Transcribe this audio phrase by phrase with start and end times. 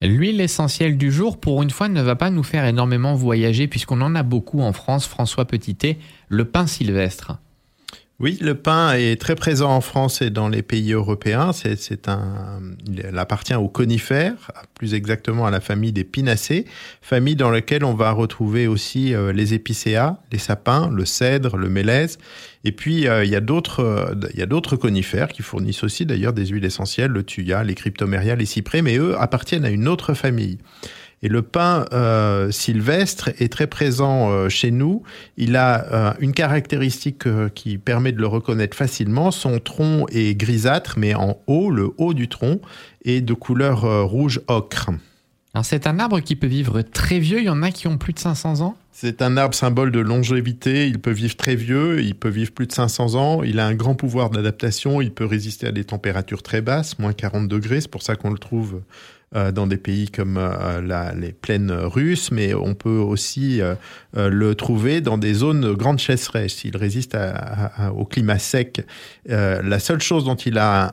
[0.00, 4.00] L'huile essentielle du jour, pour une fois, ne va pas nous faire énormément voyager puisqu'on
[4.02, 5.08] en a beaucoup en France.
[5.08, 5.98] François Petitet,
[6.28, 7.40] le pain sylvestre.
[8.20, 11.52] Oui, le pain est très présent en France et dans les pays européens.
[11.54, 16.66] C'est un, il appartient aux conifères, plus exactement à la famille des pinacées,
[17.00, 21.70] famille dans laquelle on va retrouver aussi euh, les épicéas, les sapins, le cèdre, le
[21.70, 22.18] mélèze.
[22.64, 26.04] Et puis euh, il y a d'autres, il y a d'autres conifères qui fournissent aussi
[26.04, 29.88] d'ailleurs des huiles essentielles, le thuya, les cryptomérias, les cyprès, mais eux appartiennent à une
[29.88, 30.58] autre famille.
[31.22, 35.02] Et le pin euh, sylvestre est très présent euh, chez nous.
[35.36, 37.24] Il a euh, une caractéristique
[37.54, 39.30] qui permet de le reconnaître facilement.
[39.30, 42.60] Son tronc est grisâtre, mais en haut, le haut du tronc
[43.04, 44.90] est de couleur rouge ocre.
[45.62, 47.40] c'est un arbre qui peut vivre très vieux.
[47.40, 48.76] Il y en a qui ont plus de 500 ans.
[48.92, 50.86] C'est un arbre symbole de longévité.
[50.86, 52.02] Il peut vivre très vieux.
[52.02, 53.42] Il peut vivre plus de 500 ans.
[53.42, 55.02] Il a un grand pouvoir d'adaptation.
[55.02, 57.82] Il peut résister à des températures très basses, moins 40 degrés.
[57.82, 58.80] C'est pour ça qu'on le trouve
[59.32, 63.74] dans des pays comme euh, les plaines russes, mais on peut aussi euh,
[64.14, 66.64] le trouver dans des zones grandes chasseresses.
[66.64, 67.16] Il résiste
[67.94, 68.84] au climat sec.
[69.26, 70.90] la seule chose dont il a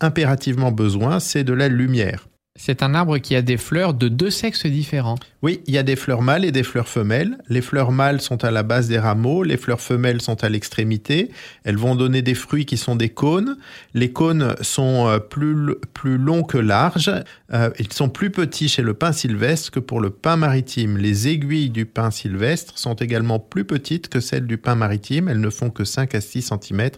[0.00, 2.27] impérativement besoin, c'est de la lumière.
[2.60, 5.14] C'est un arbre qui a des fleurs de deux sexes différents.
[5.42, 7.38] Oui, il y a des fleurs mâles et des fleurs femelles.
[7.48, 11.30] Les fleurs mâles sont à la base des rameaux, les fleurs femelles sont à l'extrémité.
[11.62, 13.56] Elles vont donner des fruits qui sont des cônes.
[13.94, 17.12] Les cônes sont euh, plus, plus longs que larges.
[17.52, 20.98] Euh, ils sont plus petits chez le pin sylvestre que pour le pin maritime.
[20.98, 25.28] Les aiguilles du pin sylvestre sont également plus petites que celles du pin maritime.
[25.28, 26.90] Elles ne font que 5 à 6 cm,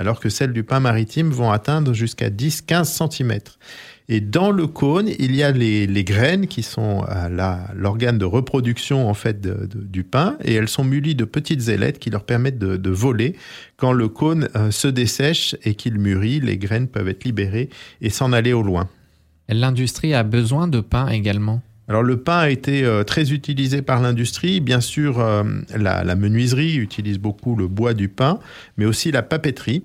[0.00, 3.38] alors que celles du pin maritime vont atteindre jusqu'à 10-15 cm.
[4.08, 7.04] Et dans le cône, il y a les, graines qui sont
[7.74, 12.08] l'organe de reproduction en fait du pain, et elles sont munies de petites ailettes qui
[12.08, 13.36] leur permettent de, voler.
[13.76, 17.68] Quand le cône euh, se dessèche et qu'il mûrit, les graines peuvent être libérées
[18.00, 18.88] et s'en aller au loin.
[19.50, 21.60] L'industrie a besoin de pain également?
[21.90, 24.60] Alors le pain a été euh, très utilisé par l'industrie.
[24.60, 25.42] Bien sûr, euh,
[25.76, 28.38] la, menuiserie utilise beaucoup le bois du pain,
[28.76, 29.82] mais aussi la papeterie.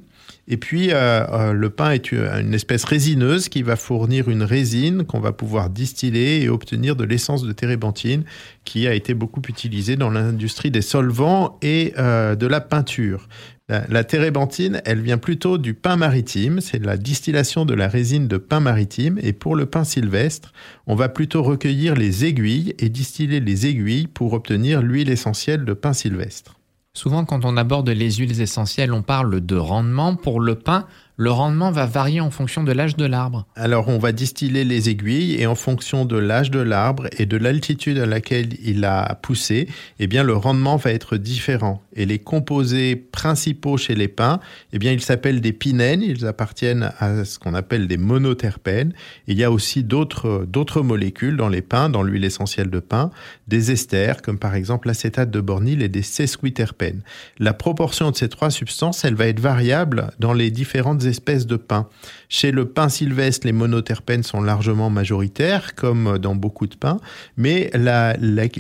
[0.48, 5.04] Et puis, euh, euh, le pain est une espèce résineuse qui va fournir une résine
[5.04, 8.24] qu'on va pouvoir distiller et obtenir de l'essence de térébenthine
[8.64, 13.28] qui a été beaucoup utilisée dans l'industrie des solvants et euh, de la peinture.
[13.68, 18.28] La, la, térébenthine, elle vient plutôt du pain maritime, c'est la distillation de la résine
[18.28, 20.54] de pain maritime, et pour le pain sylvestre,
[20.86, 25.74] on va plutôt recueillir les aiguilles et distiller les aiguilles pour obtenir l'huile essentielle de
[25.74, 26.60] pain sylvestre.
[26.96, 30.16] Souvent, quand on aborde les huiles essentielles, on parle de rendement.
[30.16, 33.46] Pour le pain, le rendement va varier en fonction de l'âge de l'arbre.
[33.56, 37.36] Alors on va distiller les aiguilles et en fonction de l'âge de l'arbre et de
[37.36, 39.68] l'altitude à laquelle il a poussé,
[40.00, 41.82] eh bien le rendement va être différent.
[41.96, 44.40] Et les composés principaux chez les pins,
[44.74, 48.94] eh bien ils s'appellent des pinènes, ils appartiennent à ce qu'on appelle des monoterpènes.
[49.28, 53.12] Il y a aussi d'autres molécules dans les pins, dans l'huile essentielle de pin,
[53.48, 57.02] des esters comme par exemple l'acétate de bornyle et des sesquiterpènes.
[57.40, 61.56] La proportion de ces trois substances, elle va être variable dans les différentes espèces de
[61.56, 61.88] pain.
[62.28, 66.98] Chez le pain sylvestre, les monoterpènes sont largement majoritaires, comme dans beaucoup de pains,
[67.38, 67.72] mais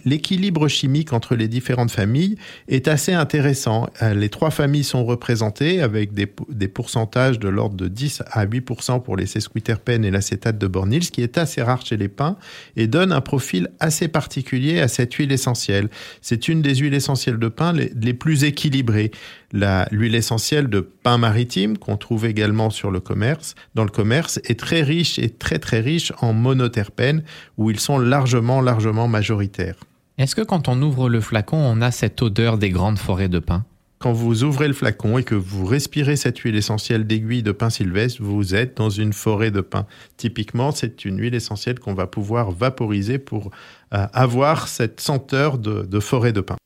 [0.06, 2.38] l'équilibre chimique entre les différentes familles
[2.70, 3.25] est assez intéressant.
[3.34, 6.28] Euh, les trois familles sont représentées avec des,
[6.68, 11.12] pourcentages de l'ordre de 10 à 8% pour les sesquiterpènes et l'acétate de bornyle, ce
[11.12, 12.38] qui est assez rare chez les pains
[12.76, 15.90] et donne un profil assez particulier à cette huile essentielle.
[16.22, 19.12] C'est une des huiles essentielles de pain les, plus équilibrées.
[19.54, 24.60] L'huile essentielle de pain maritime qu'on trouve également sur le commerce, dans le commerce, est
[24.60, 27.24] très riche et très très riche en monoterpènes
[27.58, 29.76] où ils sont largement largement majoritaires.
[30.18, 33.40] Est-ce que quand on ouvre le flacon, on a cette odeur des grandes forêts de
[33.40, 33.66] pin
[33.98, 37.72] quand vous ouvrez le flacon et que vous respirez cette huile essentielle d'aiguille de pin
[37.72, 39.88] sylvestre, vous êtes dans une forêt de pin.
[40.18, 43.50] Typiquement, c'est une huile essentielle qu'on va pouvoir vaporiser pour
[43.94, 46.58] euh, avoir cette senteur de forêt de pin.